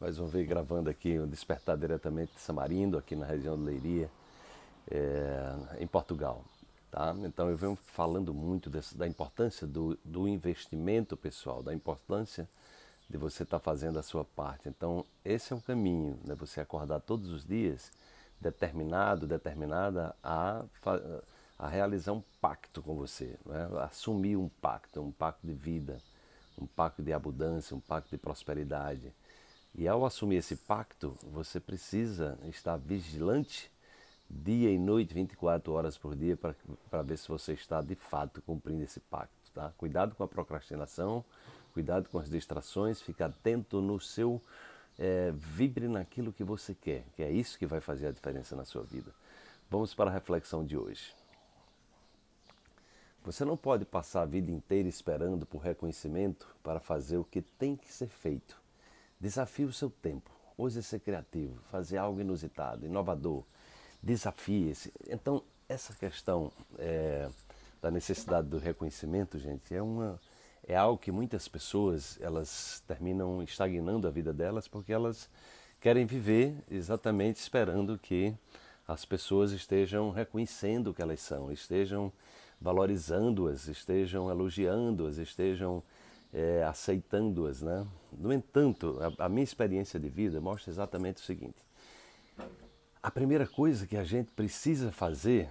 mais 0.00 0.16
uma 0.18 0.28
vez 0.28 0.46
gravando 0.46 0.88
aqui 0.88 1.18
o 1.18 1.26
Despertar 1.26 1.76
diretamente 1.76 2.32
de 2.32 2.40
Samarindo, 2.40 2.96
aqui 2.96 3.16
na 3.16 3.26
região 3.26 3.56
de 3.56 3.64
Leiria, 3.64 4.08
é, 4.88 5.80
em 5.80 5.86
Portugal. 5.88 6.44
Tá? 6.90 7.14
Então 7.24 7.50
eu 7.50 7.56
venho 7.56 7.76
falando 7.76 8.32
muito 8.32 8.70
dessa, 8.70 8.96
da 8.96 9.08
importância 9.08 9.66
do, 9.66 9.98
do 10.04 10.28
investimento 10.28 11.16
pessoal, 11.16 11.62
da 11.62 11.74
importância 11.74 12.48
de 13.10 13.18
você 13.18 13.42
estar 13.42 13.58
tá 13.58 13.64
fazendo 13.64 13.98
a 13.98 14.02
sua 14.02 14.24
parte. 14.24 14.68
Então 14.68 15.04
esse 15.24 15.52
é 15.52 15.56
o 15.56 15.60
caminho, 15.60 16.18
né? 16.24 16.34
você 16.36 16.60
acordar 16.60 17.00
todos 17.00 17.30
os 17.30 17.44
dias 17.44 17.90
determinado, 18.40 19.26
determinada 19.26 20.14
a, 20.22 20.64
a 21.58 21.68
realizar 21.68 22.12
um 22.12 22.22
pacto 22.40 22.80
com 22.82 22.94
você, 22.94 23.36
né? 23.44 23.68
assumir 23.82 24.36
um 24.36 24.48
pacto, 24.48 25.02
um 25.02 25.10
pacto 25.10 25.44
de 25.44 25.52
vida, 25.52 25.98
um 26.56 26.66
pacto 26.66 27.02
de 27.02 27.12
abundância, 27.12 27.76
um 27.76 27.80
pacto 27.80 28.10
de 28.10 28.16
prosperidade. 28.16 29.12
E 29.78 29.86
ao 29.86 30.04
assumir 30.04 30.38
esse 30.38 30.56
pacto, 30.56 31.16
você 31.22 31.60
precisa 31.60 32.36
estar 32.48 32.76
vigilante 32.76 33.70
dia 34.28 34.72
e 34.72 34.76
noite, 34.76 35.14
24 35.14 35.72
horas 35.72 35.96
por 35.96 36.16
dia, 36.16 36.36
para 36.36 37.02
ver 37.02 37.16
se 37.16 37.28
você 37.28 37.52
está 37.52 37.80
de 37.80 37.94
fato 37.94 38.42
cumprindo 38.42 38.82
esse 38.82 38.98
pacto. 38.98 39.52
Tá? 39.54 39.72
Cuidado 39.78 40.16
com 40.16 40.24
a 40.24 40.26
procrastinação, 40.26 41.24
cuidado 41.72 42.08
com 42.08 42.18
as 42.18 42.28
distrações, 42.28 43.00
fique 43.00 43.22
atento 43.22 43.80
no 43.80 44.00
seu. 44.00 44.42
É, 44.98 45.32
vibre 45.32 45.86
naquilo 45.86 46.32
que 46.32 46.42
você 46.42 46.74
quer, 46.74 47.04
que 47.14 47.22
é 47.22 47.30
isso 47.30 47.56
que 47.56 47.64
vai 47.64 47.80
fazer 47.80 48.08
a 48.08 48.10
diferença 48.10 48.56
na 48.56 48.64
sua 48.64 48.82
vida. 48.82 49.14
Vamos 49.70 49.94
para 49.94 50.10
a 50.10 50.12
reflexão 50.12 50.66
de 50.66 50.76
hoje. 50.76 51.14
Você 53.24 53.44
não 53.44 53.56
pode 53.56 53.84
passar 53.84 54.22
a 54.22 54.26
vida 54.26 54.50
inteira 54.50 54.88
esperando 54.88 55.46
por 55.46 55.58
reconhecimento 55.58 56.48
para 56.64 56.80
fazer 56.80 57.16
o 57.16 57.22
que 57.22 57.40
tem 57.40 57.76
que 57.76 57.92
ser 57.92 58.08
feito. 58.08 58.60
Desafie 59.20 59.64
o 59.64 59.72
seu 59.72 59.90
tempo. 59.90 60.30
Ouse 60.56 60.82
ser 60.82 61.00
criativo, 61.00 61.60
fazer 61.70 61.98
algo 61.98 62.20
inusitado, 62.20 62.84
inovador. 62.84 63.44
Desafie-se. 64.02 64.92
Então, 65.08 65.42
essa 65.68 65.94
questão 65.94 66.50
é, 66.78 67.28
da 67.80 67.90
necessidade 67.90 68.48
do 68.48 68.58
reconhecimento, 68.58 69.38
gente, 69.38 69.74
é 69.74 69.82
uma 69.82 70.20
é 70.66 70.76
algo 70.76 70.98
que 70.98 71.10
muitas 71.10 71.48
pessoas 71.48 72.18
elas 72.20 72.82
terminam 72.86 73.42
estagnando 73.42 74.06
a 74.06 74.10
vida 74.10 74.34
delas 74.34 74.68
porque 74.68 74.92
elas 74.92 75.30
querem 75.80 76.04
viver 76.04 76.54
exatamente 76.70 77.36
esperando 77.36 77.96
que 77.96 78.34
as 78.86 79.04
pessoas 79.04 79.52
estejam 79.52 80.10
reconhecendo 80.10 80.88
o 80.90 80.94
que 80.94 81.00
elas 81.00 81.20
são, 81.20 81.50
estejam 81.50 82.12
valorizando-as, 82.60 83.68
estejam 83.68 84.30
elogiando-as, 84.30 85.16
estejam 85.16 85.82
é, 86.32 86.62
aceitando-as. 86.64 87.62
Né? 87.62 87.86
No 88.12 88.32
entanto, 88.32 88.98
a, 89.18 89.26
a 89.26 89.28
minha 89.28 89.44
experiência 89.44 89.98
de 89.98 90.08
vida 90.08 90.40
mostra 90.40 90.70
exatamente 90.70 91.16
o 91.16 91.24
seguinte: 91.24 91.56
a 93.02 93.10
primeira 93.10 93.46
coisa 93.46 93.86
que 93.86 93.96
a 93.96 94.04
gente 94.04 94.30
precisa 94.32 94.90
fazer 94.92 95.48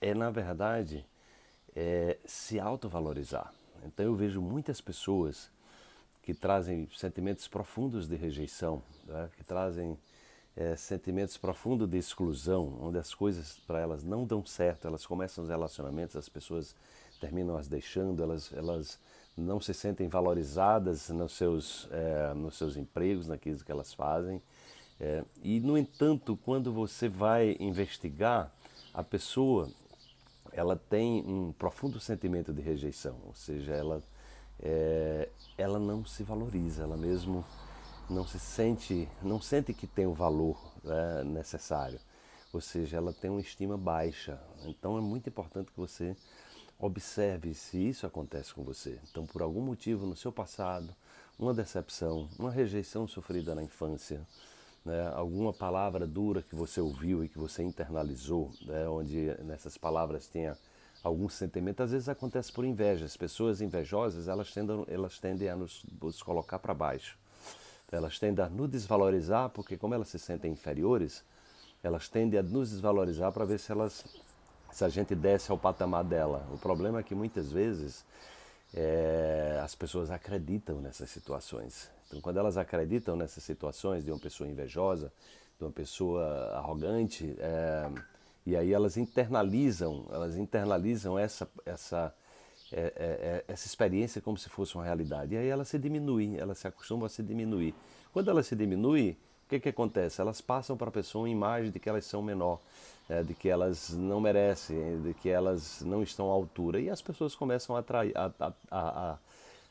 é, 0.00 0.14
na 0.14 0.30
verdade, 0.30 1.04
é, 1.74 2.18
se 2.24 2.60
autovalorizar. 2.60 3.52
Então 3.84 4.04
eu 4.04 4.14
vejo 4.14 4.40
muitas 4.40 4.80
pessoas 4.80 5.50
que 6.22 6.32
trazem 6.32 6.88
sentimentos 6.96 7.46
profundos 7.48 8.08
de 8.08 8.16
rejeição, 8.16 8.82
né? 9.06 9.28
que 9.36 9.44
trazem 9.44 9.98
é, 10.56 10.76
sentimentos 10.76 11.36
profundos 11.36 11.88
de 11.88 11.98
exclusão, 11.98 12.78
onde 12.80 12.98
as 12.98 13.14
coisas 13.14 13.58
para 13.66 13.80
elas 13.80 14.04
não 14.04 14.24
dão 14.24 14.44
certo, 14.44 14.86
elas 14.86 15.04
começam 15.06 15.44
os 15.44 15.50
relacionamentos, 15.50 16.16
as 16.16 16.28
pessoas 16.28 16.74
terminam 17.20 17.56
as 17.56 17.68
deixando, 17.68 18.22
elas, 18.22 18.52
elas 18.52 18.98
não 19.36 19.60
se 19.60 19.74
sentem 19.74 20.08
valorizadas 20.08 21.08
nos 21.10 21.32
seus, 21.32 21.88
é, 21.90 22.34
nos 22.34 22.56
seus 22.56 22.76
empregos, 22.76 23.26
naquilo 23.26 23.64
que 23.64 23.72
elas 23.72 23.92
fazem. 23.92 24.40
É, 25.00 25.24
e, 25.42 25.60
no 25.60 25.76
entanto, 25.76 26.38
quando 26.44 26.72
você 26.72 27.08
vai 27.08 27.56
investigar, 27.58 28.52
a 28.92 29.02
pessoa 29.02 29.68
ela 30.52 30.76
tem 30.76 31.24
um 31.26 31.52
profundo 31.52 31.98
sentimento 31.98 32.52
de 32.52 32.62
rejeição, 32.62 33.16
ou 33.26 33.34
seja, 33.34 33.72
ela, 33.72 34.02
é, 34.60 35.28
ela 35.58 35.80
não 35.80 36.04
se 36.04 36.22
valoriza, 36.22 36.84
ela 36.84 36.96
mesmo 36.96 37.44
não 38.08 38.24
se 38.26 38.38
sente, 38.38 39.08
não 39.20 39.40
sente 39.40 39.74
que 39.74 39.86
tem 39.86 40.06
o 40.06 40.14
valor 40.14 40.56
né, 40.84 41.24
necessário, 41.24 41.98
ou 42.52 42.60
seja, 42.60 42.98
ela 42.98 43.12
tem 43.12 43.30
uma 43.30 43.40
estima 43.40 43.76
baixa. 43.76 44.40
Então 44.64 44.96
é 44.96 45.00
muito 45.00 45.28
importante 45.28 45.72
que 45.72 45.80
você 45.80 46.16
Observe 46.78 47.54
se 47.54 47.78
isso 47.78 48.06
acontece 48.06 48.52
com 48.52 48.62
você. 48.62 48.98
Então, 49.10 49.24
por 49.26 49.42
algum 49.42 49.60
motivo 49.60 50.06
no 50.06 50.16
seu 50.16 50.32
passado, 50.32 50.94
uma 51.38 51.54
decepção, 51.54 52.28
uma 52.38 52.50
rejeição 52.50 53.06
sofrida 53.06 53.54
na 53.54 53.62
infância, 53.62 54.26
né, 54.84 55.10
alguma 55.14 55.52
palavra 55.52 56.06
dura 56.06 56.42
que 56.42 56.54
você 56.54 56.80
ouviu 56.80 57.24
e 57.24 57.28
que 57.28 57.38
você 57.38 57.62
internalizou, 57.62 58.52
né, 58.62 58.88
onde 58.88 59.34
nessas 59.42 59.78
palavras 59.78 60.26
tenha 60.26 60.56
algum 61.02 61.28
sentimento, 61.28 61.82
às 61.82 61.90
vezes 61.90 62.08
acontece 62.08 62.52
por 62.52 62.64
inveja. 62.64 63.04
As 63.04 63.16
pessoas 63.16 63.60
invejosas, 63.60 64.28
elas 64.28 64.52
tendem, 64.52 64.84
elas 64.88 65.18
tendem 65.18 65.48
a 65.48 65.56
nos, 65.56 65.84
nos 66.00 66.22
colocar 66.22 66.58
para 66.58 66.74
baixo. 66.74 67.18
Elas 67.90 68.18
tendem 68.18 68.44
a 68.44 68.48
nos 68.48 68.70
desvalorizar, 68.70 69.50
porque 69.50 69.76
como 69.76 69.94
elas 69.94 70.08
se 70.08 70.18
sentem 70.18 70.52
inferiores, 70.52 71.22
elas 71.82 72.08
tendem 72.08 72.40
a 72.40 72.42
nos 72.42 72.70
desvalorizar 72.70 73.30
para 73.32 73.44
ver 73.44 73.60
se 73.60 73.70
elas 73.70 74.04
se 74.74 74.84
a 74.84 74.88
gente 74.88 75.14
desce 75.14 75.52
ao 75.52 75.56
patamar 75.56 76.02
dela. 76.02 76.48
O 76.52 76.58
problema 76.58 76.98
é 76.98 77.02
que 77.04 77.14
muitas 77.14 77.52
vezes 77.52 78.04
é, 78.74 79.60
as 79.62 79.72
pessoas 79.72 80.10
acreditam 80.10 80.80
nessas 80.80 81.10
situações. 81.10 81.88
Então, 82.08 82.20
quando 82.20 82.38
elas 82.38 82.56
acreditam 82.56 83.14
nessas 83.14 83.44
situações 83.44 84.04
de 84.04 84.10
uma 84.10 84.18
pessoa 84.18 84.50
invejosa, 84.50 85.12
de 85.58 85.64
uma 85.64 85.70
pessoa 85.70 86.50
arrogante, 86.56 87.36
é, 87.38 87.88
e 88.44 88.56
aí 88.56 88.72
elas 88.72 88.96
internalizam, 88.96 90.06
elas 90.10 90.36
internalizam 90.36 91.16
essa 91.16 91.48
essa 91.64 92.12
é, 92.72 92.92
é, 92.96 93.44
essa 93.46 93.68
experiência 93.68 94.20
como 94.20 94.36
se 94.36 94.48
fosse 94.48 94.74
uma 94.74 94.82
realidade. 94.82 95.36
E 95.36 95.38
aí 95.38 95.46
ela 95.46 95.64
se 95.64 95.78
diminui, 95.78 96.36
ela 96.36 96.56
se 96.56 96.66
acostuma 96.66 97.06
a 97.06 97.08
se 97.08 97.22
diminuir. 97.22 97.76
Quando 98.12 98.28
ela 98.28 98.42
se 98.42 98.56
diminui, 98.56 99.16
o 99.44 99.48
que, 99.48 99.60
que 99.60 99.68
acontece? 99.68 100.20
Elas 100.20 100.40
passam 100.40 100.76
para 100.76 100.88
a 100.88 100.92
pessoa 100.92 101.22
uma 101.22 101.28
imagem 101.28 101.70
de 101.70 101.78
que 101.78 101.88
elas 101.88 102.06
são 102.06 102.22
menor, 102.22 102.60
é, 103.08 103.22
de 103.22 103.34
que 103.34 103.48
elas 103.48 103.90
não 103.90 104.20
merecem, 104.20 105.02
de 105.02 105.12
que 105.14 105.28
elas 105.28 105.82
não 105.82 106.02
estão 106.02 106.30
à 106.30 106.32
altura. 106.32 106.80
E 106.80 106.88
as 106.88 107.02
pessoas 107.02 107.34
começam 107.36 107.76
a, 107.76 107.80
a, 107.80 108.52
a, 108.70 109.18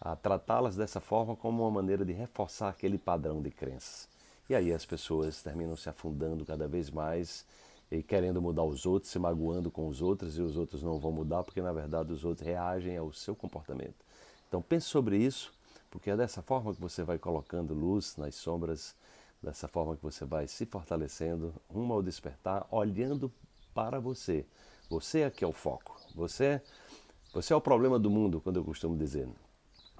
a 0.00 0.16
tratá-las 0.16 0.76
dessa 0.76 1.00
forma 1.00 1.34
como 1.34 1.64
uma 1.64 1.70
maneira 1.70 2.04
de 2.04 2.12
reforçar 2.12 2.68
aquele 2.68 2.96
padrão 2.96 3.42
de 3.42 3.50
crenças. 3.50 4.08
E 4.48 4.54
aí 4.54 4.72
as 4.72 4.86
pessoas 4.86 5.42
terminam 5.42 5.76
se 5.76 5.88
afundando 5.88 6.44
cada 6.46 6.68
vez 6.68 6.88
mais 6.88 7.44
e 7.90 8.02
querendo 8.02 8.40
mudar 8.40 8.62
os 8.62 8.86
outros, 8.86 9.10
se 9.10 9.18
magoando 9.18 9.70
com 9.70 9.88
os 9.88 10.00
outros 10.00 10.38
e 10.38 10.42
os 10.42 10.56
outros 10.56 10.82
não 10.82 10.98
vão 10.98 11.10
mudar 11.10 11.42
porque 11.42 11.60
na 11.60 11.72
verdade 11.72 12.12
os 12.12 12.24
outros 12.24 12.46
reagem 12.46 12.96
ao 12.96 13.12
seu 13.12 13.34
comportamento. 13.34 13.96
Então 14.48 14.62
pense 14.62 14.86
sobre 14.86 15.16
isso, 15.18 15.52
porque 15.90 16.10
é 16.10 16.16
dessa 16.16 16.42
forma 16.42 16.72
que 16.72 16.80
você 16.80 17.02
vai 17.02 17.18
colocando 17.18 17.74
luz 17.74 18.16
nas 18.16 18.36
sombras 18.36 18.94
Dessa 19.42 19.68
forma 19.68 19.96
que 19.96 20.02
você 20.02 20.24
vai 20.24 20.48
se 20.48 20.66
fortalecendo 20.66 21.54
rumo 21.68 21.94
ao 21.94 22.02
despertar, 22.02 22.66
olhando 22.70 23.32
para 23.74 24.00
você. 24.00 24.46
Você 24.88 25.20
é 25.20 25.30
que 25.30 25.44
é 25.44 25.46
o 25.46 25.52
foco. 25.52 26.00
Você, 26.14 26.60
você 27.32 27.52
é 27.52 27.56
o 27.56 27.60
problema 27.60 27.98
do 27.98 28.10
mundo, 28.10 28.40
quando 28.40 28.56
eu 28.56 28.64
costumo 28.64 28.96
dizer. 28.96 29.28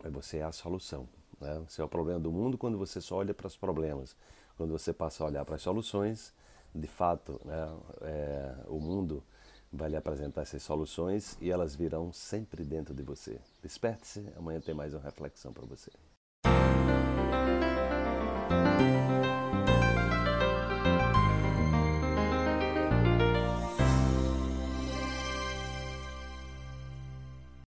Mas 0.02 0.12
você 0.12 0.38
é 0.38 0.42
a 0.42 0.52
solução. 0.52 1.08
Né? 1.40 1.62
Você 1.68 1.80
é 1.80 1.84
o 1.84 1.88
problema 1.88 2.18
do 2.18 2.32
mundo 2.32 2.56
quando 2.56 2.78
você 2.78 3.00
só 3.00 3.16
olha 3.16 3.34
para 3.34 3.46
os 3.46 3.56
problemas. 3.56 4.16
Quando 4.56 4.70
você 4.70 4.92
passa 4.92 5.22
a 5.22 5.26
olhar 5.26 5.44
para 5.44 5.56
as 5.56 5.62
soluções, 5.62 6.32
de 6.74 6.86
fato, 6.86 7.40
né, 7.44 7.76
é, 8.02 8.54
o 8.68 8.80
mundo 8.80 9.22
vai 9.72 9.90
lhe 9.90 9.96
apresentar 9.96 10.42
essas 10.42 10.62
soluções 10.62 11.36
e 11.40 11.50
elas 11.50 11.74
virão 11.74 12.12
sempre 12.12 12.64
dentro 12.64 12.94
de 12.94 13.02
você. 13.02 13.38
Desperte-se, 13.62 14.26
amanhã 14.36 14.60
tem 14.60 14.74
mais 14.74 14.94
uma 14.94 15.02
reflexão 15.02 15.52
para 15.52 15.66
você. 15.66 15.90